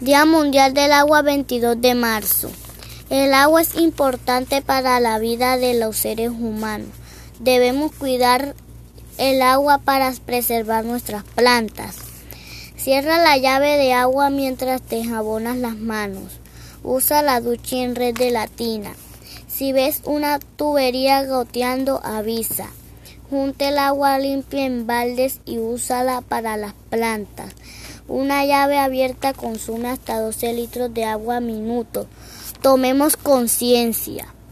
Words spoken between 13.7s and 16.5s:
de agua mientras te jabonas las manos.